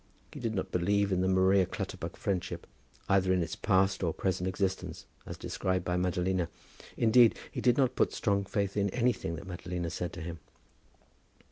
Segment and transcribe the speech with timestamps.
[0.33, 2.65] He did not believe in the Maria Clutterbuck friendship,
[3.07, 6.47] either in its past or present existence, as described by Madalina.
[6.97, 10.39] Indeed, he did not put strong faith in anything that Madalina said to him.